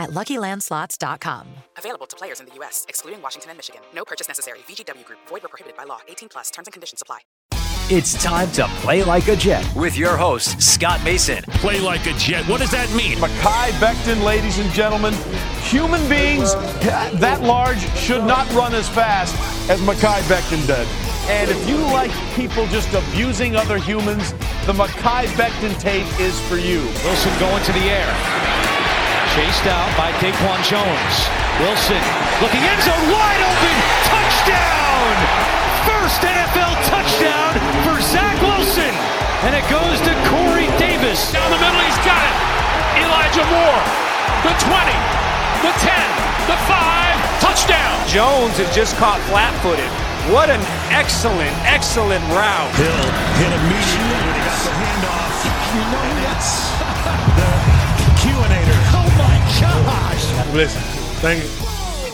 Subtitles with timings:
[0.00, 1.46] at LuckyLandSlots.com.
[1.76, 3.82] Available to players in the U.S., excluding Washington and Michigan.
[3.94, 4.60] No purchase necessary.
[4.60, 5.20] VGW Group.
[5.28, 6.00] Void where prohibited by law.
[6.08, 6.50] 18 plus.
[6.50, 7.20] Terms and conditions apply.
[7.92, 11.42] It's time to play like a Jet with your host, Scott Mason.
[11.54, 12.46] Play like a Jet.
[12.48, 13.18] What does that mean?
[13.18, 15.12] Mekhi Becton, ladies and gentlemen.
[15.64, 16.54] Human beings
[17.18, 19.34] that large should not run as fast
[19.68, 20.86] as Mekhi Becton did.
[21.28, 24.30] And if you like people just abusing other humans,
[24.66, 26.82] the Mekhi Becton tape is for you.
[27.02, 28.79] Wilson going to the air.
[29.30, 31.14] Chased out by Daquan Jones.
[31.62, 32.02] Wilson
[32.42, 33.76] looking end zone wide open.
[34.10, 35.14] Touchdown!
[35.86, 37.54] First NFL touchdown
[37.86, 38.90] for Zach Wilson.
[39.46, 41.30] And it goes to Corey Davis.
[41.30, 42.36] Down the middle, he's got it.
[43.06, 43.82] Elijah Moore.
[44.42, 44.98] The 20,
[45.62, 45.94] the 10,
[46.50, 47.38] the 5.
[47.38, 47.94] Touchdown.
[48.10, 49.86] Jones had just caught flat footed.
[50.34, 50.60] What an
[50.90, 52.74] excellent, excellent route.
[52.74, 53.06] Hill
[53.38, 55.34] hit immediately when he got the handoff.
[55.70, 57.56] You know that's
[60.52, 60.80] Listen,
[61.20, 61.70] thank you.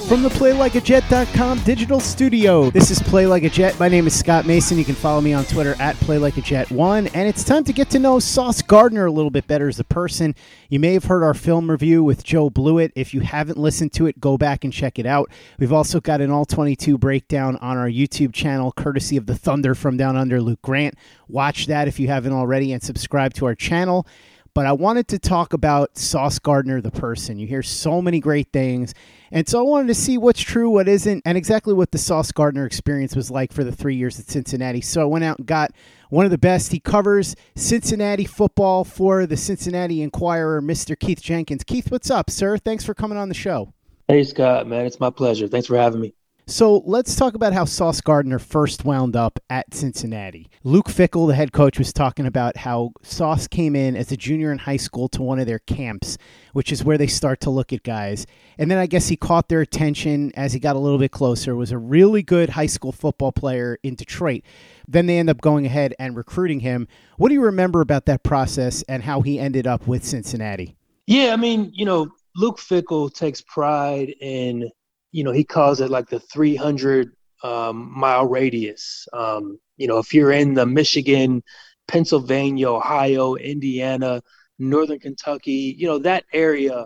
[0.07, 3.77] From the PlayLikeAJet.com digital studio, this is Play Like a Jet.
[3.81, 4.79] My name is Scott Mason.
[4.79, 7.11] You can follow me on Twitter at PlayLikeAJet1.
[7.13, 9.85] And it's time to get to know Sauce Gardner a little bit better as a
[9.85, 10.37] person.
[10.69, 12.93] You may have heard our film review with Joe Blewett.
[12.95, 15.29] If you haven't listened to it, go back and check it out.
[15.59, 19.75] We've also got an all 22 breakdown on our YouTube channel, courtesy of the Thunder
[19.75, 20.95] from Down Under, Luke Grant.
[21.27, 24.07] Watch that if you haven't already and subscribe to our channel
[24.57, 27.39] but I wanted to talk about Sauce Gardner, the person.
[27.39, 28.95] You hear so many great things.
[29.31, 32.33] And so I wanted to see what's true, what isn't, and exactly what the Sauce
[32.33, 34.81] Gardner experience was like for the three years at Cincinnati.
[34.81, 35.73] So I went out and got
[36.09, 36.73] one of the best.
[36.73, 40.99] He covers Cincinnati football for the Cincinnati Enquirer, Mr.
[40.99, 41.63] Keith Jenkins.
[41.63, 42.57] Keith, what's up, sir?
[42.57, 43.75] Thanks for coming on the show.
[44.09, 44.87] Hey, Scott, man.
[44.87, 45.49] It's my pleasure.
[45.49, 46.15] Thanks for having me.
[46.49, 50.49] So let's talk about how Sauce Gardner first wound up at Cincinnati.
[50.63, 54.53] Luke Fickell, the head coach, was talking about how Sauce came in as a junior
[54.53, 56.17] in high school to one of their camps,
[56.53, 58.29] which is where they start to look at guys.
[58.59, 61.57] And then I guess he caught their attention as he got a little bit closer,
[61.57, 64.43] was a really good high school football player in Detroit.
[64.87, 66.87] Then they end up going ahead and recruiting him.
[67.17, 70.77] What do you remember about that process and how he ended up with Cincinnati?
[71.09, 74.71] Yeah, I mean, you know, Luke Fickell takes pride in
[75.17, 77.11] you know, he calls it like the 300
[77.43, 79.09] um, mile radius.
[79.15, 81.43] Um, you know, if you're in the Michigan,
[81.89, 84.23] Pennsylvania, Ohio, Indiana,
[84.59, 86.85] Northern Kentucky, you know, that area,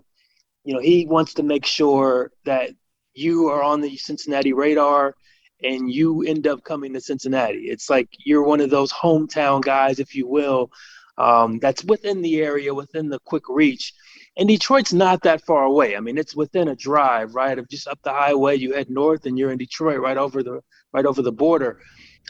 [0.62, 2.70] you know, he wants to make sure that
[3.14, 5.16] you are on the Cincinnati radar
[5.64, 7.64] and you end up coming to Cincinnati.
[7.64, 10.70] It's like you're one of those hometown guys, if you will,
[11.18, 13.92] um, that's within the area, within the quick reach.
[14.36, 15.96] And Detroit's not that far away.
[15.96, 17.58] I mean, it's within a drive, right?
[17.58, 20.60] Of just up the highway, you head north, and you're in Detroit, right over the
[20.92, 21.80] right over the border.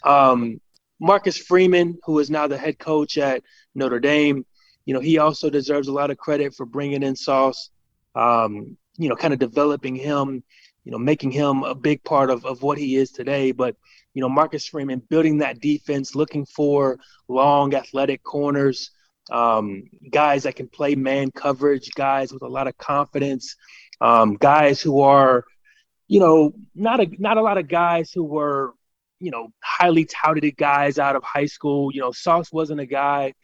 [0.05, 0.61] Um,
[1.01, 3.43] Marcus Freeman, who is now the head coach at
[3.75, 4.45] Notre Dame,
[4.87, 7.71] you know, he also deserves a lot of credit for bringing in Sauce.
[8.15, 10.43] Um, you know, kind of developing him,
[10.85, 13.51] you know, making him a big part of, of what he is today.
[13.51, 13.77] But,
[14.13, 16.99] you know, Marcus Freeman building that defense, looking for
[17.29, 18.91] long athletic corners,
[19.31, 23.57] um, guys that can play man coverage, guys with a lot of confidence,
[24.01, 25.45] um, guys who are,
[26.09, 28.75] you know, not a not a lot of guys who were,
[29.21, 31.93] you know, highly touted guys out of high school.
[31.93, 33.35] You know, Sauce wasn't a guy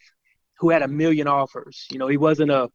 [0.58, 1.86] who had a million offers.
[1.90, 2.70] You know, he wasn't a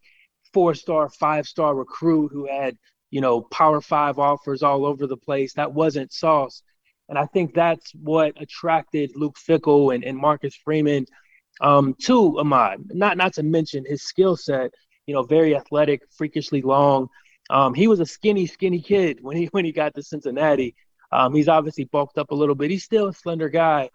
[0.53, 2.77] four star, five star recruit who had,
[3.09, 5.53] you know, power five offers all over the place.
[5.53, 6.63] That wasn't Sauce.
[7.09, 11.05] And I think that's what attracted Luke Fickell and, and Marcus Freeman
[11.61, 12.79] um, to Ahmad.
[12.89, 14.71] Not not to mention his skill set.
[15.05, 17.07] You know, very athletic, freakishly long.
[17.49, 20.75] Um, he was a skinny, skinny kid when he when he got to Cincinnati.
[21.11, 22.71] Um, he's obviously bulked up a little bit.
[22.71, 23.89] He's still a slender guy,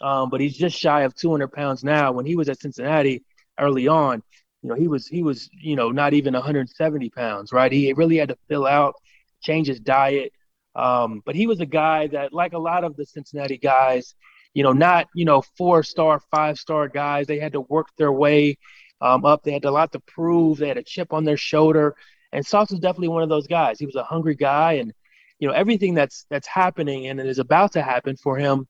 [0.00, 2.12] um, but he's just shy of 200 pounds now.
[2.12, 3.22] When he was at Cincinnati
[3.58, 4.22] early on,
[4.62, 7.70] you know, he was he was you know not even 170 pounds, right?
[7.70, 8.94] He really had to fill out,
[9.42, 10.32] change his diet.
[10.74, 14.14] Um, but he was a guy that, like a lot of the Cincinnati guys,
[14.54, 17.26] you know, not you know four star, five star guys.
[17.26, 18.58] They had to work their way
[19.00, 19.42] um, up.
[19.42, 20.58] They had a lot to prove.
[20.58, 21.94] They had a chip on their shoulder.
[22.32, 23.78] And Sauce was definitely one of those guys.
[23.78, 24.92] He was a hungry guy, and
[25.38, 28.66] you know everything that's that's happening and is about to happen for him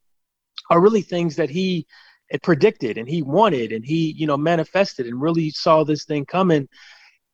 [0.71, 1.87] are really things that he
[2.31, 6.25] had predicted and he wanted and he you know manifested and really saw this thing
[6.25, 6.69] coming.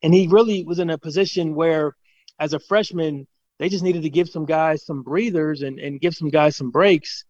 [0.03, 1.95] And he really was in a position where,
[2.39, 3.27] as a freshman,
[3.59, 6.71] they just needed to give some guys some breathers and, and give some guys some
[6.71, 7.25] breaks.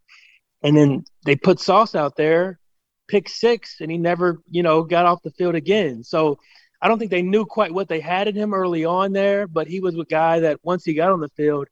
[0.62, 2.58] And then they put Sauce out there,
[3.06, 6.02] pick six, and he never, you know, got off the field again.
[6.02, 6.38] So
[6.80, 9.66] I don't think they knew quite what they had in him early on there, but
[9.66, 11.68] he was a guy that once he got on the field,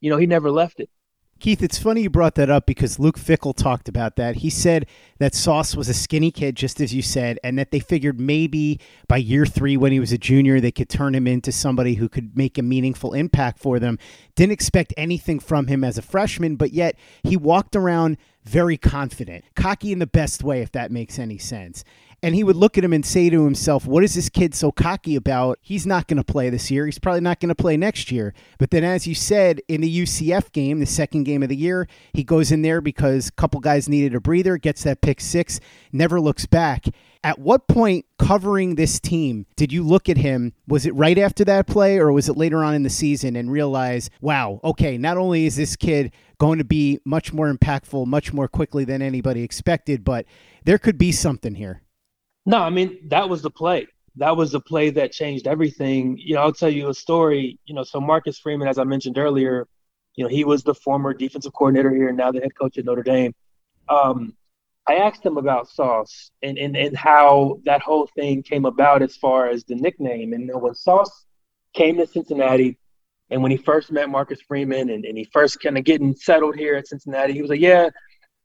[0.00, 0.90] you know, he never left it.
[1.40, 4.36] Keith, it's funny you brought that up because Luke Fickell talked about that.
[4.36, 4.86] He said
[5.18, 8.78] that Sauce was a skinny kid, just as you said, and that they figured maybe
[9.08, 12.10] by year three, when he was a junior, they could turn him into somebody who
[12.10, 13.98] could make a meaningful impact for them.
[14.36, 19.44] Didn't expect anything from him as a freshman, but yet he walked around very confident,
[19.54, 21.84] cocky in the best way, if that makes any sense.
[22.22, 24.70] And he would look at him and say to himself, What is this kid so
[24.70, 25.58] cocky about?
[25.62, 26.84] He's not going to play this year.
[26.84, 28.34] He's probably not going to play next year.
[28.58, 31.88] But then, as you said, in the UCF game, the second game of the year,
[32.12, 35.60] he goes in there because a couple guys needed a breather, gets that pick six,
[35.92, 36.86] never looks back.
[37.22, 40.54] At what point covering this team did you look at him?
[40.66, 43.52] Was it right after that play or was it later on in the season and
[43.52, 48.32] realize, wow, okay, not only is this kid going to be much more impactful, much
[48.32, 50.24] more quickly than anybody expected, but
[50.64, 51.82] there could be something here?
[52.46, 53.86] No, I mean that was the play.
[54.16, 56.18] That was the play that changed everything.
[56.18, 57.60] You know, I'll tell you a story.
[57.66, 59.68] You know, so Marcus Freeman, as I mentioned earlier,
[60.16, 62.86] you know, he was the former defensive coordinator here and now the head coach at
[62.86, 63.34] Notre Dame.
[63.88, 64.34] Um,
[64.88, 69.14] I asked him about Sauce and, and, and how that whole thing came about as
[69.16, 70.32] far as the nickname.
[70.32, 71.26] And when Sauce
[71.74, 72.79] came to Cincinnati
[73.30, 76.56] and when he first met Marcus Freeman and, and he first kind of getting settled
[76.56, 77.90] here at Cincinnati, he was like, Yeah,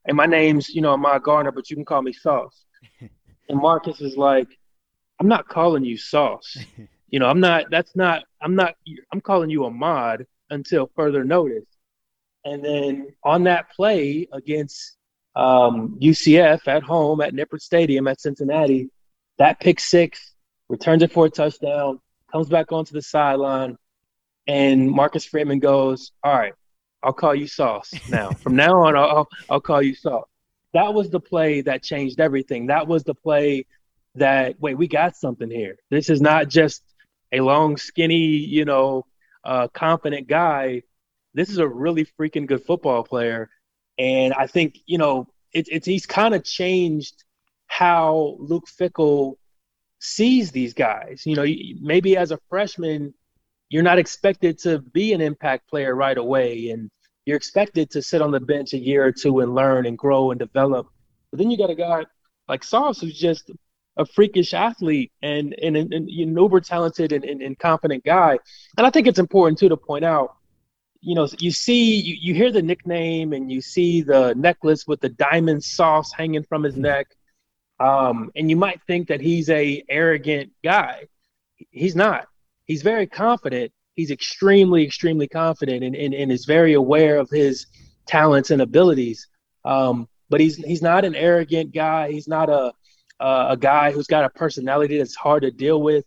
[0.05, 2.65] and my name's, you know, Ahmad Gardner, but you can call me Sauce.
[3.47, 4.47] And Marcus is like,
[5.19, 6.57] I'm not calling you Sauce.
[7.09, 8.73] you know, I'm not, that's not, I'm not,
[9.13, 11.67] I'm calling you Ahmad until further notice.
[12.43, 14.97] And then on that play against
[15.35, 18.89] um, UCF at home at Nippert Stadium at Cincinnati,
[19.37, 20.33] that pick six
[20.67, 21.99] returns it for a touchdown,
[22.31, 23.77] comes back onto the sideline,
[24.47, 26.53] and Marcus Freeman goes, "All right,
[27.03, 28.31] I'll call you Sauce now.
[28.31, 30.27] From now on, I'll, I'll call you Sauce."
[30.75, 32.67] that was the play that changed everything.
[32.67, 33.65] That was the play
[34.15, 35.77] that wait, we got something here.
[35.89, 36.83] This is not just
[37.31, 39.05] a long, skinny, you know,
[39.45, 40.83] uh, confident guy.
[41.33, 43.49] This is a really freaking good football player,
[43.97, 47.23] and I think you know it, it's he's kind of changed
[47.67, 49.35] how Luke Fickell
[49.99, 51.23] sees these guys.
[51.25, 51.45] You know,
[51.81, 53.13] maybe as a freshman,
[53.69, 56.89] you're not expected to be an impact player right away, and
[57.25, 60.31] you're expected to sit on the bench a year or two and learn and grow
[60.31, 60.87] and develop.
[61.31, 62.05] But then you got a guy
[62.47, 63.51] like Sauce who's just
[63.97, 68.37] a freakish athlete and and, and, and an uber talented and, and, and, confident guy.
[68.77, 70.35] And I think it's important too to point out,
[71.01, 75.01] you know, you see you, you hear the nickname and you see the necklace with
[75.01, 77.07] the diamond sauce hanging from his neck.
[77.79, 81.07] Um, and you might think that he's a arrogant guy.
[81.71, 82.27] He's not.
[82.65, 87.67] He's very confident, he's extremely, extremely confident and, and, and is very aware of his
[88.05, 89.27] talents and abilities.
[89.63, 92.11] Um, but he's he's not an arrogant guy.
[92.11, 92.73] He's not a
[93.19, 96.05] uh, a guy who's got a personality that's hard to deal with.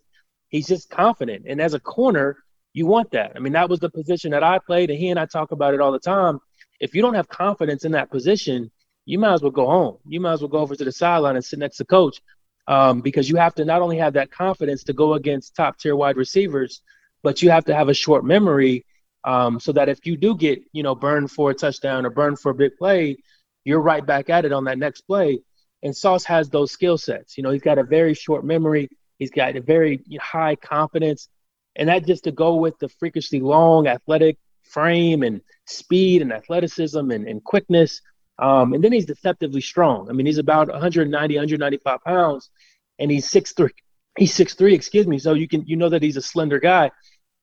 [0.49, 1.47] He's just confident.
[1.49, 2.37] And as a corner,
[2.73, 3.33] you want that.
[3.35, 5.75] I mean, that was the position that I played, and he and I talk about
[5.75, 6.39] it all the time.
[6.81, 8.71] If you don't have confidence in that position,
[9.05, 9.99] you might as well go home.
[10.07, 12.21] You might as well go over to the sideline and sit next to coach
[12.69, 15.97] um, because you have to not only have that confidence to go against top tier
[15.97, 16.83] wide receivers,
[17.23, 18.85] but you have to have a short memory
[19.25, 22.39] um, so that if you do get you know burned for a touchdown or burned
[22.39, 23.17] for a big play,
[23.65, 25.41] you're right back at it on that next play.
[25.83, 27.37] And Sauce has those skill sets.
[27.37, 28.91] You know, he's got a very short memory.
[29.19, 31.29] He's got a very high confidence,
[31.75, 37.11] and that just to go with the freakishly long athletic frame and speed and athleticism
[37.11, 38.03] and, and quickness.
[38.39, 40.09] Um, and then he's deceptively strong.
[40.09, 42.51] I mean, he's about 190, 195 pounds,
[42.99, 43.73] and he's six three
[44.19, 45.19] he's six three, excuse me.
[45.19, 46.91] So you can you know that he's a slender guy,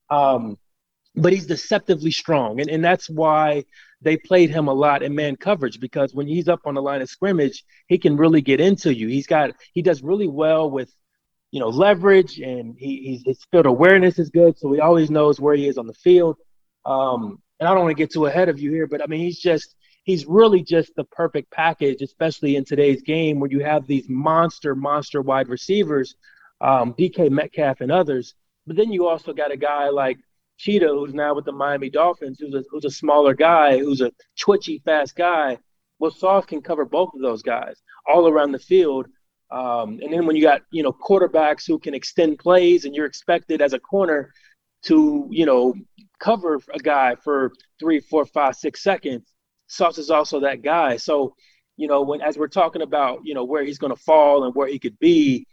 [0.10, 0.58] um,
[1.16, 3.66] but he's deceptively strong, and and that's why
[4.02, 7.02] they played him a lot in man coverage because when he's up on the line
[7.02, 9.08] of scrimmage, he can really get into you.
[9.08, 10.94] He's got he does really well with
[11.52, 15.40] you know leverage and he, he's, his field awareness is good, so he always knows
[15.40, 16.38] where he is on the field.
[16.86, 19.22] Um, and I don't want to get too ahead of you here, but I mean
[19.22, 19.76] he's just
[20.06, 24.76] he's really just the perfect package, especially in today's game where you have these monster
[24.76, 26.16] monster wide receivers,
[26.62, 28.36] um, DK Metcalf and others.
[28.66, 30.18] But then you also got a guy like
[30.58, 34.12] Cheetah, who's now with the Miami Dolphins, who's a, who's a smaller guy, who's a
[34.40, 35.58] twitchy, fast guy.
[36.00, 39.08] Well, Sauce can cover both of those guys all around the field.
[39.52, 43.06] Um, and then when you got you know quarterbacks who can extend plays, and you're
[43.06, 44.32] expected as a corner
[44.84, 45.74] to you know
[46.20, 49.35] cover a guy for three, four, five, six seconds,
[49.68, 50.98] Sauce is also that guy.
[50.98, 51.36] So
[51.78, 54.56] you know when as we're talking about you know where he's going to fall and
[54.56, 55.48] where he could be,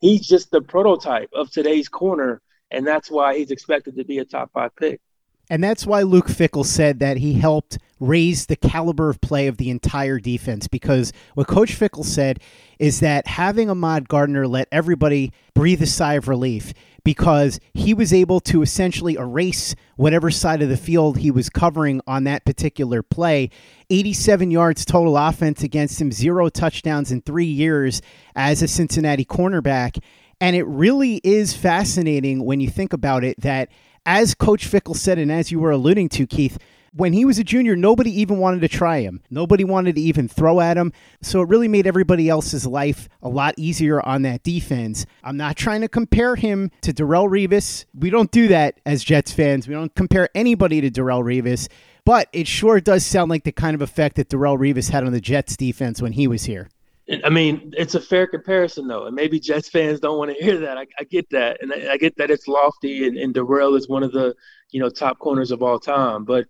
[0.00, 4.24] he's just the prototype of today's corner and that's why he's expected to be a
[4.24, 5.00] top five pick.
[5.50, 9.56] And that's why Luke Fickell said that he helped raise the caliber of play of
[9.56, 12.40] the entire defense because what Coach Fickell said
[12.78, 16.74] is that having Ahmad Gardner let everybody breathe a sigh of relief
[17.08, 22.02] because he was able to essentially erase whatever side of the field he was covering
[22.06, 23.48] on that particular play.
[23.88, 28.02] 87 yards total offense against him, zero touchdowns in three years
[28.36, 30.04] as a Cincinnati cornerback.
[30.38, 33.70] And it really is fascinating when you think about it that,
[34.04, 36.58] as Coach Fickell said, and as you were alluding to, Keith,
[36.98, 39.22] when he was a junior, nobody even wanted to try him.
[39.30, 40.92] Nobody wanted to even throw at him.
[41.22, 45.06] So it really made everybody else's life a lot easier on that defense.
[45.22, 47.84] I'm not trying to compare him to Darrelle Revis.
[47.94, 49.68] We don't do that as Jets fans.
[49.68, 51.68] We don't compare anybody to Darrelle Revis.
[52.04, 55.12] But it sure does sound like the kind of effect that Darrelle Revis had on
[55.12, 56.68] the Jets defense when he was here.
[57.24, 60.58] I mean, it's a fair comparison, though, and maybe Jets fans don't want to hear
[60.58, 60.76] that.
[60.76, 63.88] I, I get that, and I, I, get that it's lofty, and, and Darrelle is
[63.88, 64.34] one of the
[64.72, 66.24] you know top corners of all time.
[66.24, 66.46] But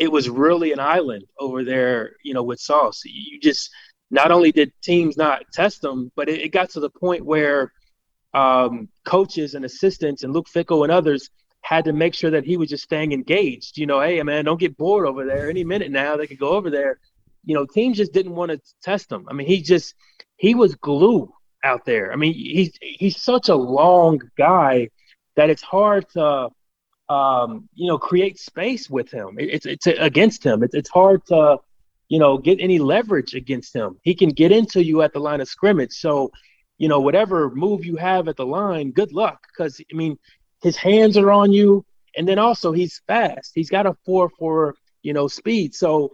[0.00, 3.02] it was really an island over there, you know, with Sauce.
[3.04, 3.70] You just
[4.10, 7.72] not only did teams not test them, but it, it got to the point where
[8.34, 11.30] um, coaches and assistants and Luke Fickell and others
[11.62, 13.78] had to make sure that he was just staying engaged.
[13.78, 15.48] You know, hey man, don't get bored over there.
[15.48, 16.98] Any minute now, they could go over there
[17.44, 19.26] you know, teams just didn't want to test him.
[19.28, 19.94] I mean, he just
[20.36, 21.32] he was glue
[21.64, 22.12] out there.
[22.12, 24.90] I mean, he's he's such a long guy
[25.36, 26.48] that it's hard to
[27.10, 29.36] um, you know create space with him.
[29.38, 30.62] It's it's against him.
[30.62, 31.58] It's it's hard to
[32.08, 33.98] you know get any leverage against him.
[34.02, 35.92] He can get into you at the line of scrimmage.
[35.92, 36.30] So
[36.78, 40.16] you know whatever move you have at the line, good luck because I mean
[40.62, 41.84] his hands are on you,
[42.16, 43.52] and then also he's fast.
[43.54, 45.74] He's got a four four you know speed.
[45.74, 46.12] So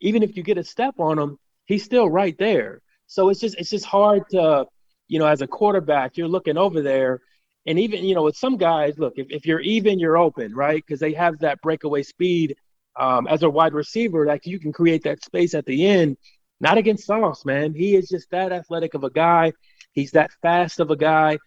[0.00, 2.82] even if you get a step on him, he's still right there.
[3.06, 4.66] So it's just it's just hard to,
[5.08, 7.20] you know, as a quarterback, you're looking over there,
[7.66, 10.82] and even you know with some guys, look, if, if you're even, you're open, right?
[10.84, 12.56] Because they have that breakaway speed
[12.98, 16.16] um, as a wide receiver, like you can create that space at the end.
[16.60, 17.74] Not against Sauce, man.
[17.74, 19.52] He is just that athletic of a guy.
[19.92, 21.38] He's that fast of a guy.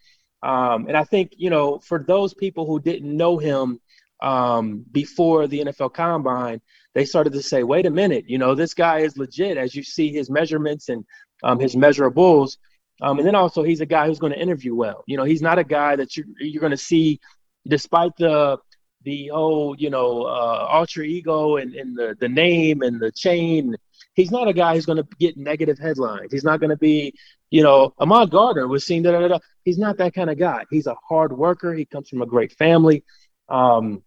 [0.43, 3.79] Um, and I think, you know, for those people who didn't know him
[4.21, 6.61] um, before the NFL Combine,
[6.93, 9.83] they started to say, wait a minute, you know, this guy is legit as you
[9.83, 11.05] see his measurements and
[11.43, 12.57] um, his measurables.
[13.01, 15.03] Um, and then also, he's a guy who's going to interview well.
[15.07, 17.19] You know, he's not a guy that you, you're going to see,
[17.67, 18.57] despite the
[19.03, 23.75] the whole, you know, uh, alter ego and, and the, the name and the chain.
[24.15, 26.33] He's not a guy who's going to get negative headlines.
[26.33, 27.13] He's not going to be,
[27.49, 29.03] you know, Ahmad Gardner was seen.
[29.03, 29.39] Da, da, da.
[29.63, 30.65] He's not that kind of guy.
[30.69, 31.73] He's a hard worker.
[31.73, 33.05] He comes from a great family.
[33.47, 34.03] Um,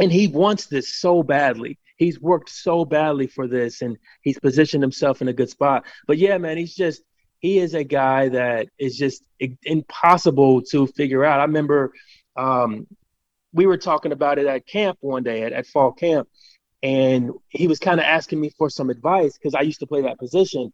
[0.00, 4.82] and he wants this so badly he's worked so badly for this and he's positioned
[4.82, 5.84] himself in a good spot.
[6.06, 7.02] But yeah, man, he's just
[7.42, 9.24] he is a guy that is just
[9.64, 11.40] impossible to figure out.
[11.40, 11.92] I remember
[12.36, 12.86] um,
[13.52, 16.28] we were talking about it at camp one day at, at fall camp,
[16.84, 20.02] and he was kind of asking me for some advice because I used to play
[20.02, 20.72] that position.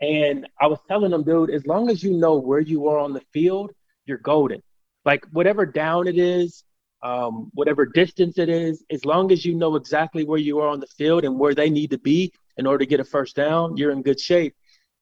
[0.00, 3.12] And I was telling him, dude, as long as you know where you are on
[3.12, 3.72] the field,
[4.06, 4.62] you're golden.
[5.04, 6.64] Like whatever down it is,
[7.02, 10.80] um, whatever distance it is, as long as you know exactly where you are on
[10.80, 13.76] the field and where they need to be in order to get a first down,
[13.76, 14.54] you're in good shape.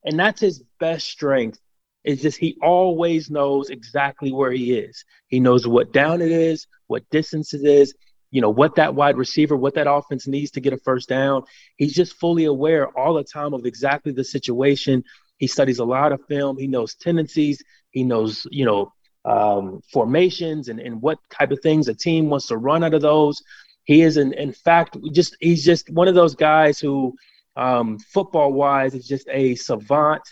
[0.04, 1.58] And that's his best strength.
[2.04, 5.04] Is just he always knows exactly where he is.
[5.28, 7.94] He knows what down it is, what distance it is,
[8.30, 11.44] you know, what that wide receiver, what that offense needs to get a first down.
[11.76, 15.02] He's just fully aware all the time of exactly the situation.
[15.38, 16.58] He studies a lot of film.
[16.58, 17.62] He knows tendencies.
[17.90, 18.92] He knows, you know,
[19.24, 23.02] um, formations and, and what type of things a team wants to run out of
[23.02, 23.42] those.
[23.84, 27.14] He is, in, in fact, just he's just one of those guys who,
[27.56, 30.22] um, football wise, is just a savant.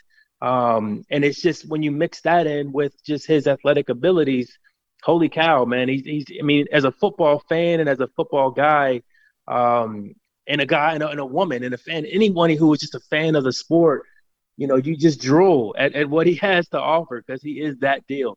[0.41, 4.59] Um, and it's just when you mix that in with just his athletic abilities,
[5.03, 5.89] holy cow, man!
[5.89, 9.03] He's, he's I mean, as a football fan and as a football guy,
[9.47, 10.15] um,
[10.47, 12.95] and a guy and a, and a woman and a fan, anyone who was just
[12.95, 14.05] a fan of the sport,
[14.57, 17.79] you know, you just drool at, at what he has to offer because he is
[17.79, 18.37] that deal.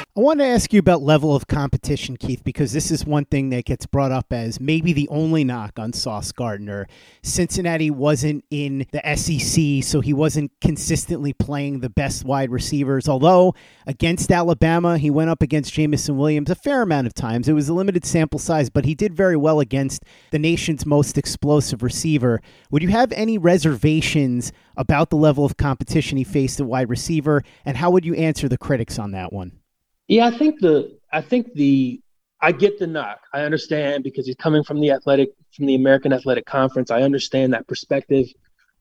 [0.13, 3.49] I want to ask you about level of competition, Keith, because this is one thing
[3.51, 6.85] that gets brought up as maybe the only knock on Sauce Gardner.
[7.23, 13.07] Cincinnati wasn't in the SEC, so he wasn't consistently playing the best wide receivers.
[13.07, 13.55] Although
[13.87, 17.47] against Alabama, he went up against Jameson Williams a fair amount of times.
[17.47, 21.17] It was a limited sample size, but he did very well against the nation's most
[21.17, 22.41] explosive receiver.
[22.69, 27.43] Would you have any reservations about the level of competition he faced at wide receiver,
[27.63, 29.60] and how would you answer the critics on that one?
[30.07, 32.01] Yeah, I think the I think the
[32.41, 33.19] I get the knock.
[33.33, 36.91] I understand because he's coming from the athletic from the American Athletic Conference.
[36.91, 38.27] I understand that perspective.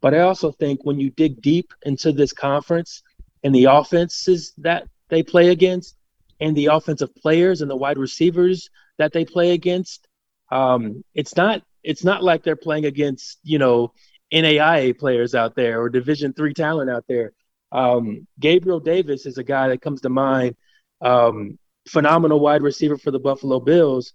[0.01, 3.03] But I also think when you dig deep into this conference
[3.45, 5.95] and the offenses that they play against
[6.41, 10.09] and the offensive players and the wide receivers that they play against,
[10.51, 13.93] um, it's not it's not like they're playing against, you know,
[14.33, 17.33] NAIA players out there or Division three talent out there.
[17.73, 20.57] Um, Gabriel Davis is a guy that comes to mind
[21.01, 21.59] um,
[21.89, 24.13] phenomenal wide receiver for the Buffalo Bills.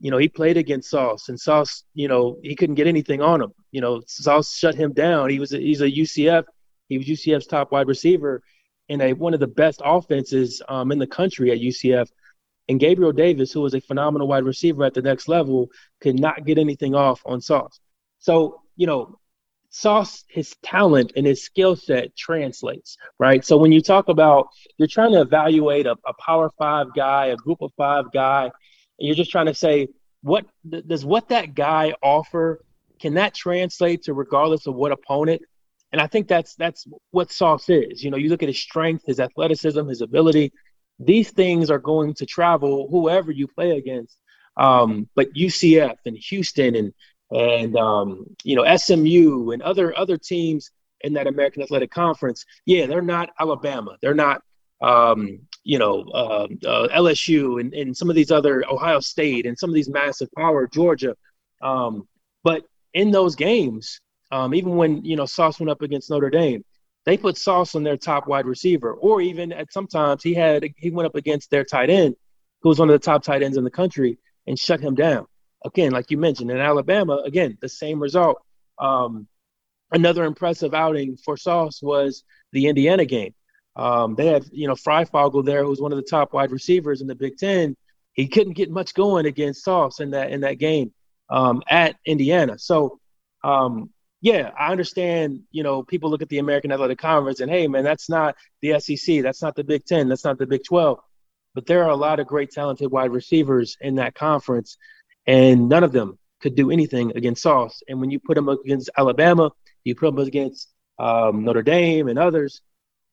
[0.00, 3.40] You know, he played against Sauce, and Sauce, you know, he couldn't get anything on
[3.40, 3.52] him.
[3.70, 5.30] You know, Sauce shut him down.
[5.30, 6.44] He was a, he's a UCF.
[6.88, 8.42] He was UCF's top wide receiver,
[8.88, 12.08] and a one of the best offenses um, in the country at UCF.
[12.68, 15.68] And Gabriel Davis, who was a phenomenal wide receiver at the next level,
[16.00, 17.78] could not get anything off on Sauce.
[18.18, 19.18] So, you know,
[19.76, 23.44] Sauce, his talent and his skill set translates, right?
[23.44, 24.46] So when you talk about
[24.78, 28.52] you're trying to evaluate a, a power five guy, a group of five guy, and
[29.00, 29.88] you're just trying to say,
[30.22, 30.46] what
[30.86, 32.64] does what that guy offer?
[33.00, 35.42] Can that translate to regardless of what opponent?
[35.90, 38.04] And I think that's that's what Sauce is.
[38.04, 40.52] You know, you look at his strength, his athleticism, his ability.
[41.00, 44.16] These things are going to travel whoever you play against.
[44.56, 46.92] Um, but UCF and Houston and
[47.34, 50.70] and um, you know SMU and other other teams
[51.00, 52.46] in that American Athletic Conference.
[52.64, 53.96] Yeah, they're not Alabama.
[54.00, 54.42] They're not
[54.80, 59.58] um, you know uh, uh, LSU and, and some of these other Ohio State and
[59.58, 61.16] some of these massive power Georgia.
[61.60, 62.06] Um,
[62.44, 66.64] but in those games, um, even when you know Sauce went up against Notre Dame,
[67.04, 70.90] they put Sauce on their top wide receiver, or even at sometimes he had he
[70.90, 72.14] went up against their tight end,
[72.60, 75.26] who was one of the top tight ends in the country, and shut him down
[75.64, 78.42] again, like you mentioned, in Alabama, again, the same result.
[78.78, 79.26] Um,
[79.92, 83.34] another impressive outing for Sauce was the Indiana game.
[83.76, 87.00] Um, they had, you know, Fryfogle there, who was one of the top wide receivers
[87.00, 87.76] in the Big Ten.
[88.12, 90.92] He couldn't get much going against Sauce in that in that game
[91.30, 92.58] um, at Indiana.
[92.58, 93.00] So,
[93.42, 95.42] um, yeah, I understand.
[95.50, 98.78] You know, people look at the American Athletic Conference and, hey, man, that's not the
[98.80, 101.00] SEC, that's not the Big Ten, that's not the Big Twelve.
[101.54, 104.76] but there are a lot of great talented wide receivers in that conference,
[105.26, 107.82] and none of them could do anything against Sauce.
[107.88, 109.50] And when you put them against Alabama,
[109.84, 112.60] you put them against um, Notre Dame and others,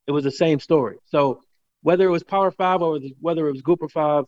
[0.07, 0.97] it was the same story.
[1.05, 1.41] So
[1.81, 4.25] whether it was Power Five or whether it was Group of Five,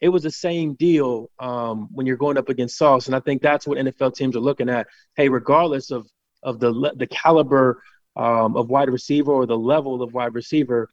[0.00, 3.06] it was the same deal um, when you're going up against Sauce.
[3.06, 4.86] And I think that's what NFL teams are looking at.
[5.16, 6.06] Hey, regardless of
[6.42, 7.82] of the the caliber
[8.16, 10.90] um, of wide receiver or the level of wide receiver,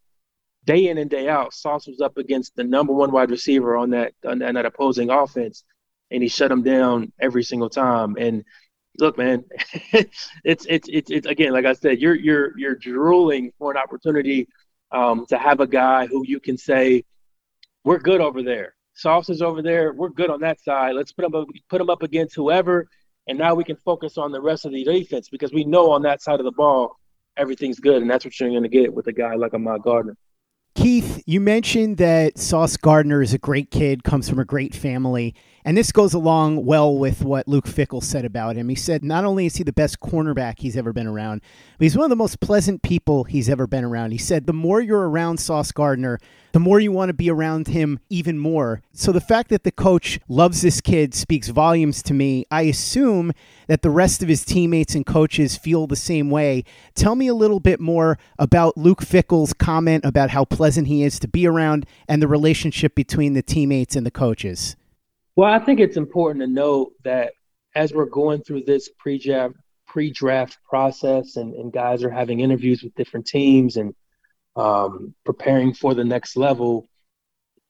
[0.65, 3.91] day in and day out, Sauce was up against the number one wide receiver on
[3.91, 5.63] that on that opposing offense,
[6.11, 8.15] and he shut him down every single time.
[8.19, 8.43] And
[8.99, 9.45] look, man,
[9.93, 14.47] it's, it's it's it's again, like I said, you're you're you're drooling for an opportunity
[14.91, 17.03] um, to have a guy who you can say,
[17.83, 18.75] we're good over there.
[18.93, 19.93] Sauce is over there.
[19.93, 20.95] We're good on that side.
[20.95, 22.87] Let's put him up, put him up against whoever,
[23.27, 26.01] and now we can focus on the rest of the defense because we know on
[26.03, 26.97] that side of the ball
[27.37, 30.17] everything's good, and that's what you're going to get with a guy like Ahmad Gardner.
[30.75, 35.35] Keith, you mentioned that Sauce Gardner is a great kid, comes from a great family.
[35.63, 38.69] And this goes along well with what Luke Fickell said about him.
[38.69, 41.41] He said not only is he the best cornerback he's ever been around,
[41.77, 44.11] but he's one of the most pleasant people he's ever been around.
[44.11, 46.19] He said the more you're around Sauce Gardner,
[46.53, 48.81] the more you want to be around him even more.
[48.91, 52.45] So the fact that the coach loves this kid speaks volumes to me.
[52.49, 53.31] I assume
[53.67, 56.63] that the rest of his teammates and coaches feel the same way.
[56.95, 61.19] Tell me a little bit more about Luke Fickell's comment about how pleasant he is
[61.19, 64.75] to be around and the relationship between the teammates and the coaches.
[65.35, 67.33] Well, I think it's important to note that
[67.75, 69.55] as we're going through this pre-draft
[69.87, 73.93] pre-draft process and, and guys are having interviews with different teams and
[74.55, 76.87] um, preparing for the next level,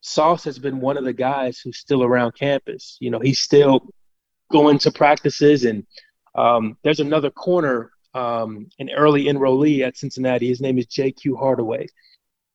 [0.01, 2.97] Sauce has been one of the guys who's still around campus.
[2.99, 3.87] You know, he's still
[4.51, 5.85] going to practices, and
[6.35, 10.47] um, there's another corner, um, an early enrollee at Cincinnati.
[10.47, 11.37] His name is J.Q.
[11.37, 11.87] Hardaway,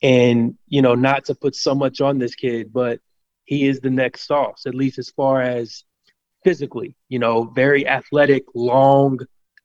[0.02, 3.00] and you know, not to put so much on this kid, but
[3.46, 5.84] he is the next Sauce, at least as far as
[6.44, 6.94] physically.
[7.08, 9.18] You know, very athletic, long,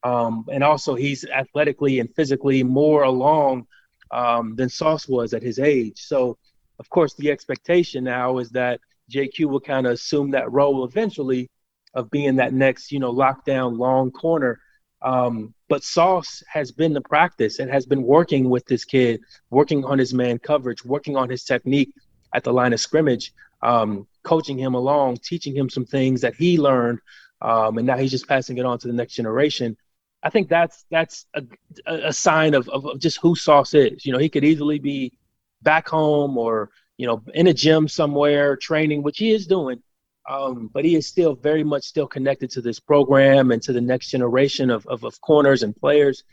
[0.04, 3.67] um, and also he's athletically and physically more along
[4.12, 6.00] um, than Sauce was at his age.
[6.02, 6.38] So,
[6.80, 8.80] of course, the expectation now is that
[9.12, 11.50] JQ will kind of assume that role eventually
[11.94, 14.60] of being that next, you know, lockdown long corner.
[15.02, 19.84] Um, but Sauce has been the practice and has been working with this kid, working
[19.84, 21.94] on his man coverage, working on his technique
[22.34, 26.58] at the line of scrimmage um, coaching him along, teaching him some things that he
[26.58, 27.00] learned,
[27.41, 29.76] um, and now he's just passing it on to the next generation.
[30.24, 31.43] I think that's that's a,
[31.86, 34.06] a sign of, of just who Sauce is.
[34.06, 35.13] You know, he could easily be
[35.62, 39.82] back home or you know in a gym somewhere training, which he is doing,
[40.30, 43.82] um, but he is still very much still connected to this program and to the
[43.82, 46.24] next generation of of, of corners and players.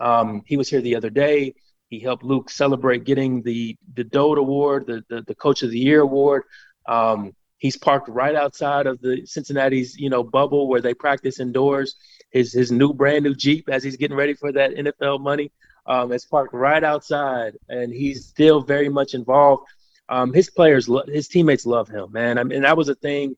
[0.00, 1.54] Um, he was here the other day.
[1.88, 5.78] He helped Luke celebrate getting the the Dodd Award, the, the the Coach of the
[5.78, 6.42] Year award.
[6.88, 11.94] Um, he's parked right outside of the Cincinnati's, you know, bubble where they practice indoors.
[12.30, 15.52] His his new brand new Jeep as he's getting ready for that NFL money
[15.88, 19.66] um, parked right outside, and he's still very much involved.
[20.10, 22.38] Um, his players, lo- his teammates love him, man.
[22.38, 23.36] I mean, that was a thing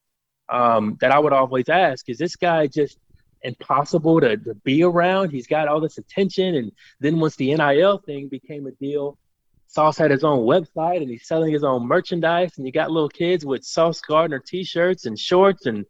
[0.49, 2.99] um, that I would always ask: Is this guy just
[3.43, 5.31] impossible to, to be around?
[5.31, 9.17] He's got all this attention, and then once the NIL thing became a deal,
[9.71, 12.51] Sauce had his own website and he's selling his own merchandise.
[12.57, 15.67] And you got little kids with Sauce Gardner t shirts and shorts.
[15.67, 15.87] And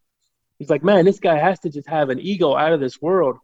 [0.58, 3.38] he's like, man, this guy has to just have an ego out of this world.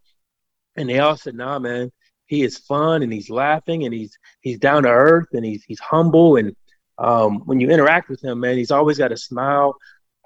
[0.76, 1.90] And they all said, nah, man,
[2.26, 5.80] he is fun and he's laughing and he's he's down to earth and he's he's
[5.80, 6.36] humble.
[6.36, 6.54] And
[6.98, 9.76] um, when you interact with him, man, he's always got a smile.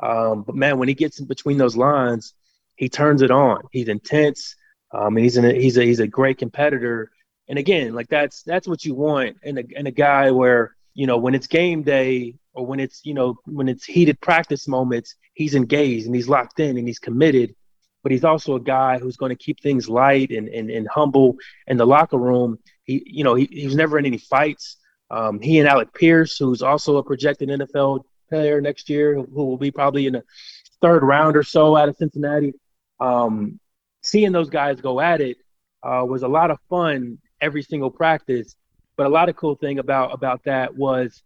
[0.03, 2.35] Um, but man, when he gets in between those lines,
[2.75, 3.63] he turns it on.
[3.71, 4.57] He's intense.
[4.93, 7.13] Um, and he's a, he's a he's a great competitor
[7.51, 11.09] and again, like that's that's what you want in a in a guy where you
[11.09, 15.17] know when it's game day or when it's you know when it's heated practice moments,
[15.35, 17.57] he's engaged and he's locked in and he's committed.
[18.05, 21.37] But he's also a guy who's going to keep things light and, and, and humble
[21.67, 22.61] in the locker room.
[22.85, 24.77] He you know he, he was never in any fights.
[25.11, 29.59] Um, he and Alec Pierce, who's also a projected NFL player next year, who, will
[29.59, 30.23] be probably in the
[30.81, 32.55] third round or so out of Cincinnati.
[33.01, 33.59] Um,
[34.03, 35.39] seeing those guys go at it
[35.83, 38.57] uh, was a lot of fun every single practice.
[38.97, 41.23] But a lot of cool thing about about that was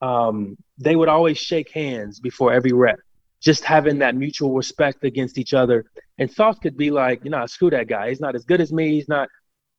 [0.00, 2.98] um, they would always shake hands before every rep,
[3.40, 5.84] just having that mutual respect against each other.
[6.18, 8.08] And Sauce could be like, you know, screw that guy.
[8.08, 8.90] He's not as good as me.
[8.90, 9.28] He's not.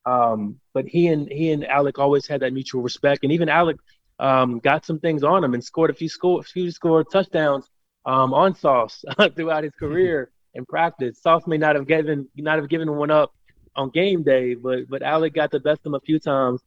[0.06, 3.24] Um, but he and he and Alec always had that mutual respect.
[3.24, 3.78] And even Alec
[4.20, 7.70] um, got some things on him and scored a few score a few scored touchdowns
[8.06, 9.04] um, on Sauce
[9.36, 11.22] throughout his career in practice.
[11.22, 13.34] Sauce may not have given not have given one up
[13.76, 16.62] on game day, but but Alec got the best of him a few times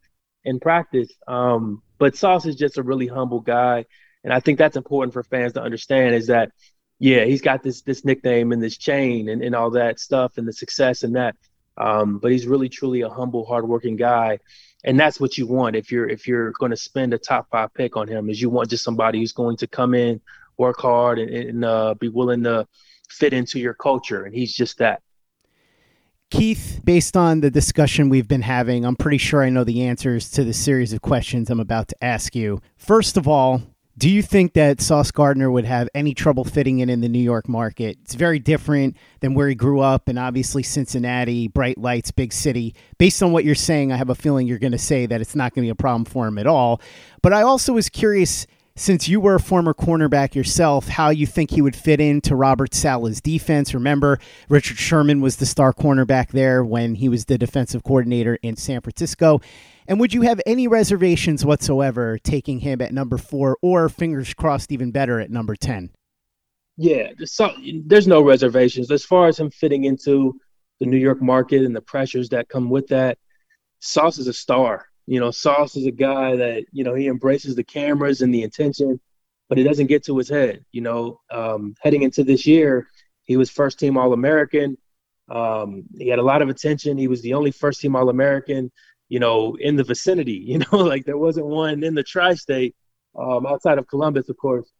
[0.45, 1.13] in practice.
[1.27, 3.85] Um, but Sauce is just a really humble guy,
[4.27, 6.51] And I think that's important for fans to understand is that,
[6.99, 10.49] yeah, he's got this this nickname and this chain and, and all that stuff and
[10.49, 11.37] the success and that.
[11.77, 14.41] Um, but he's really truly a humble, hardworking guy.
[14.83, 17.73] And that's what you want if you're if you're going to spend a top five
[17.73, 20.21] pick on him is you want just somebody who's going to come in,
[20.57, 22.67] work hard, and, and uh, be willing to
[23.09, 24.25] fit into your culture.
[24.25, 25.03] And he's just that.
[26.31, 30.29] Keith, based on the discussion we've been having, I'm pretty sure I know the answers
[30.33, 32.61] to the series of questions I'm about to ask you.
[32.77, 33.63] First of all,
[33.97, 37.21] do you think that Sauce Gardner would have any trouble fitting in in the New
[37.21, 37.97] York market?
[38.03, 42.75] It's very different than where he grew up, and obviously Cincinnati, bright lights, big city.
[42.99, 45.37] Based on what you're saying, I have a feeling you're going to say that it's
[45.37, 46.83] not going to be a problem for him at all.
[47.23, 51.51] But I also was curious since you were a former cornerback yourself, how you think
[51.51, 53.73] he would fit into Robert Saleh's defense.
[53.73, 58.57] Remember, Richard Sherman was the star cornerback there when he was the defensive coordinator in
[58.57, 59.41] San Francisco.
[59.89, 64.71] And would you have any reservations whatsoever taking him at number four, or fingers crossed,
[64.71, 65.91] even better at number 10?
[66.77, 68.91] Yeah, there's no reservations.
[68.91, 70.39] As far as him fitting into
[70.81, 73.17] the New York market and the pressures that come with that,
[73.79, 74.87] Sauce is a star.
[75.07, 78.43] You know, Sauce is a guy that you know he embraces the cameras and the
[78.43, 79.01] attention,
[79.49, 80.65] but it doesn't get to his head.
[80.73, 82.89] You know, um, heading into this year,
[83.25, 84.77] he was first team All American.
[85.29, 86.99] Um, he had a lot of attention.
[86.99, 88.73] He was the only first team All American,
[89.09, 90.33] you know, in the vicinity.
[90.47, 92.75] You know, like there wasn't one in the tri-state
[93.17, 94.71] um, outside of Columbus, of course.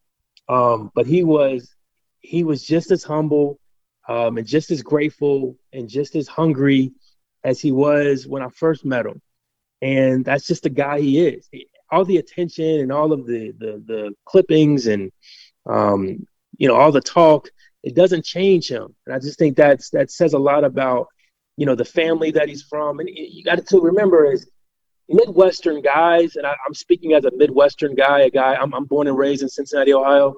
[0.49, 1.73] Um, but he was
[2.19, 3.59] he was just as humble
[4.09, 6.91] um, and just as grateful and just as hungry
[7.43, 9.21] as he was when I first met him
[9.81, 11.49] and that's just the guy he is.
[11.91, 15.11] All the attention and all of the the, the clippings and
[15.65, 16.25] um,
[16.57, 17.49] you know all the talk,
[17.83, 18.95] it doesn't change him.
[19.05, 21.07] And I just think that's that says a lot about
[21.55, 22.99] you know the family that he's from.
[22.99, 24.49] And you got to remember is
[25.09, 29.07] Midwestern guys, and I, am speaking as a Midwestern guy, a guy I'm, I'm born
[29.07, 30.35] and raised in Cincinnati, Ohio.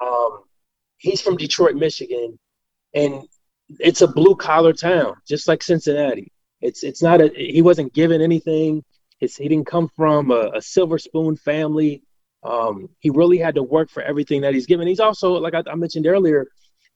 [0.00, 0.40] Um,
[0.96, 2.38] he's from Detroit, Michigan,
[2.94, 3.22] and
[3.78, 6.32] it's a blue collar town, just like Cincinnati.
[6.60, 8.84] It's it's not a he wasn't given anything.
[9.20, 12.02] It's, he didn't come from a, a silver spoon family.
[12.44, 14.86] Um, he really had to work for everything that he's given.
[14.86, 16.46] He's also, like I, I mentioned earlier,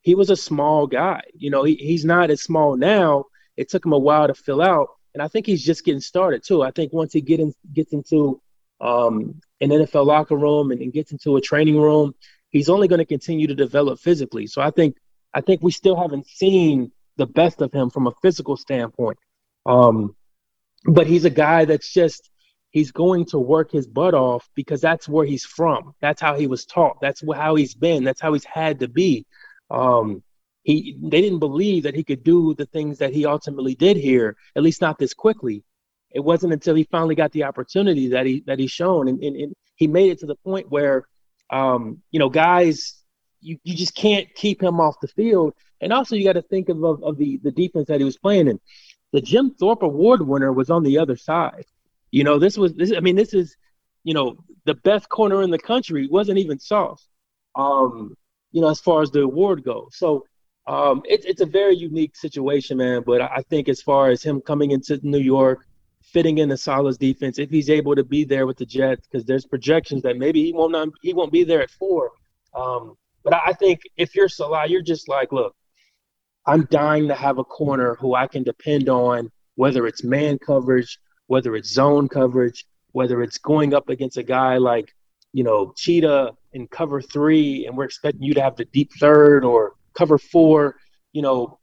[0.02, 1.22] he was a small guy.
[1.34, 3.24] You know, he, he's not as small now.
[3.56, 6.42] It took him a while to fill out, and I think he's just getting started
[6.44, 6.62] too.
[6.62, 8.40] I think once he get in, gets into
[8.80, 12.14] um, an NFL locker room and, and gets into a training room,
[12.50, 14.46] he's only going to continue to develop physically.
[14.46, 14.96] So I think
[15.34, 19.18] I think we still haven't seen the best of him from a physical standpoint.
[19.66, 20.16] Um,
[20.84, 22.28] but he's a guy that's just
[22.70, 25.94] he's going to work his butt off because that's where he's from.
[26.00, 27.00] That's how he was taught.
[27.00, 28.02] That's how he's been.
[28.02, 29.26] That's how he's had to be.
[29.70, 30.22] Um,
[30.64, 34.36] he they didn't believe that he could do the things that he ultimately did here,
[34.56, 35.64] at least not this quickly.
[36.10, 39.36] It wasn't until he finally got the opportunity that he that he's shown, and, and,
[39.36, 41.04] and he made it to the point where,
[41.50, 42.94] um, you know, guys,
[43.40, 45.54] you, you just can't keep him off the field.
[45.80, 48.18] And also, you got to think of, of, of the the defense that he was
[48.18, 48.60] playing in
[49.12, 51.66] the Jim Thorpe Award winner was on the other side.
[52.10, 52.92] You know, this was this.
[52.96, 53.56] I mean, this is,
[54.04, 57.08] you know, the best corner in the country wasn't even Sauce.
[57.54, 58.16] Um,
[58.52, 59.96] you know, as far as the award goes.
[59.96, 60.26] So
[60.66, 63.02] um, it's it's a very unique situation, man.
[63.04, 65.66] But I think as far as him coming into New York,
[66.02, 69.24] fitting in the Saleh's defense, if he's able to be there with the Jets, because
[69.24, 72.12] there's projections that maybe he won't not, he won't be there at four.
[72.54, 75.54] Um, but I think if you're Salah, you're just like, look,
[76.46, 80.98] I'm dying to have a corner who I can depend on, whether it's man coverage,
[81.26, 84.94] whether it's zone coverage, whether it's going up against a guy like,
[85.32, 89.44] you know, Cheetah in cover three, and we're expecting you to have the deep third
[89.44, 90.76] or cover four,
[91.12, 91.58] you know,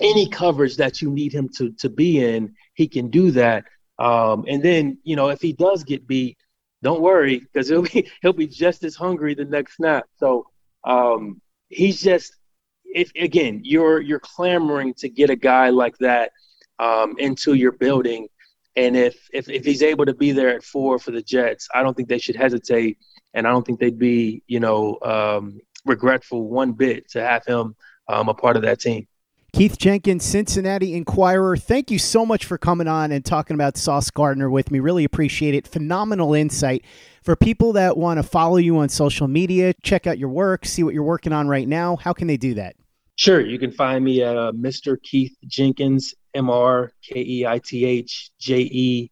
[0.00, 3.64] any coverage that you need him to to be in, he can do that.
[3.98, 6.36] Um, and then, you know, if he does get beat,
[6.82, 10.06] don't worry because he'll be he'll be just as hungry the next snap.
[10.18, 10.46] So
[10.84, 12.36] um, he's just
[12.94, 16.32] if again you're you're clamoring to get a guy like that
[16.78, 18.28] um, into your building,
[18.76, 21.82] and if, if if he's able to be there at four for the Jets, I
[21.82, 22.98] don't think they should hesitate,
[23.34, 27.74] and I don't think they'd be you know um, regretful one bit to have him
[28.08, 29.06] um, a part of that team.
[29.52, 34.10] Keith Jenkins, Cincinnati Enquirer, thank you so much for coming on and talking about Sauce
[34.10, 34.80] Gardner with me.
[34.80, 35.68] Really appreciate it.
[35.68, 36.84] Phenomenal insight.
[37.22, 40.82] For people that want to follow you on social media, check out your work, see
[40.82, 42.74] what you're working on right now, how can they do that?
[43.16, 45.00] Sure, you can find me at uh, Mr.
[45.00, 49.10] Keith Jenkins, M R K E I T H J E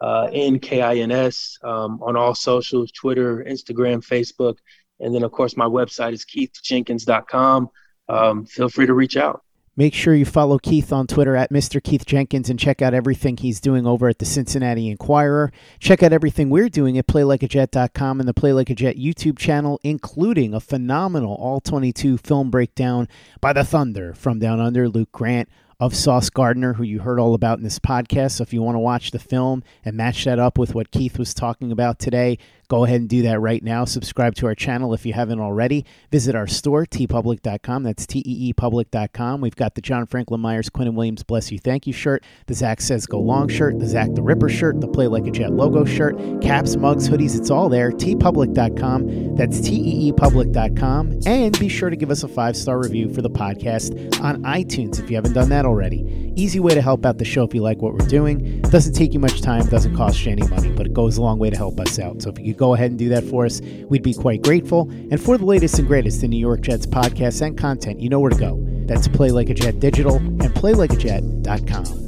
[0.00, 4.56] uh, N K I N S, um, on all socials Twitter, Instagram, Facebook.
[4.98, 7.68] And then, of course, my website is keithjenkins.com.
[8.08, 9.43] Um, feel free to reach out.
[9.76, 11.82] Make sure you follow Keith on Twitter at Mr.
[11.82, 15.50] Keith Jenkins and check out everything he's doing over at the Cincinnati Enquirer.
[15.80, 19.80] Check out everything we're doing at PlayLikeAJet.com and the Play Like a Jet YouTube channel,
[19.82, 23.08] including a phenomenal All 22 film breakdown
[23.40, 25.48] by the Thunder from Down Under, Luke Grant
[25.80, 28.32] of Sauce Gardner, who you heard all about in this podcast.
[28.32, 31.18] So if you want to watch the film and match that up with what Keith
[31.18, 33.84] was talking about today, go ahead and do that right now.
[33.84, 35.84] Subscribe to our channel if you haven't already.
[36.10, 37.82] Visit our store, teepublic.com.
[37.82, 39.40] That's T-E-E-public.com.
[39.40, 42.80] We've got the John Franklin Myers, Quinnen Williams, Bless You, Thank You shirt, the Zach
[42.80, 45.84] Says Go Long shirt, the Zach the Ripper shirt, the Play Like a Jet logo
[45.84, 47.36] shirt, caps, mugs, hoodies.
[47.38, 47.90] It's all there.
[47.90, 49.36] teepublic.com.
[49.36, 51.20] That's T-E-E-public.com.
[51.26, 55.10] And be sure to give us a five-star review for the podcast on iTunes if
[55.10, 56.32] you haven't done that already.
[56.36, 58.60] Easy way to help out the show if you like what we're doing.
[58.62, 61.38] Doesn't take you much time, doesn't cost you any money, but it goes a long
[61.38, 62.22] way to help us out.
[62.22, 64.88] So if you could go ahead and do that for us, we'd be quite grateful.
[64.90, 68.20] And for the latest and greatest in New York Jets podcasts and content, you know
[68.20, 68.58] where to go.
[68.86, 72.00] That's Play Like a Jet Digital and PlayLikeAJet.com.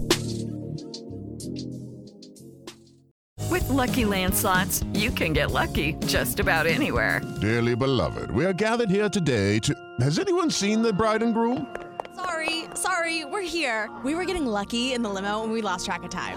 [3.50, 7.20] With Lucky Land slots, you can get lucky just about anywhere.
[7.40, 9.74] Dearly beloved, we are gathered here today to.
[10.00, 11.74] Has anyone seen the bride and groom?
[12.14, 13.90] Sorry, sorry, we're here.
[14.04, 16.36] We were getting lucky in the limo and we lost track of time.